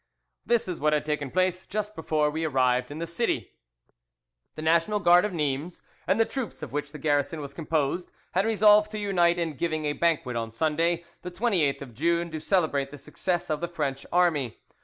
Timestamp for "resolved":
8.43-8.89